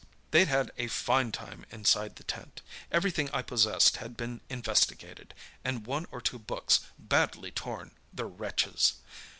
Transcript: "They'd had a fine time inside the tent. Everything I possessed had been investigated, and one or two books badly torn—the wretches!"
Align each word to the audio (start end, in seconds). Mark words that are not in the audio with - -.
"They'd 0.31 0.47
had 0.47 0.71
a 0.79 0.87
fine 0.87 1.31
time 1.31 1.63
inside 1.69 2.15
the 2.15 2.23
tent. 2.23 2.63
Everything 2.91 3.29
I 3.29 3.43
possessed 3.43 3.97
had 3.97 4.17
been 4.17 4.41
investigated, 4.49 5.35
and 5.63 5.85
one 5.85 6.07
or 6.09 6.21
two 6.21 6.39
books 6.39 6.79
badly 6.97 7.51
torn—the 7.51 8.25
wretches!" 8.25 8.93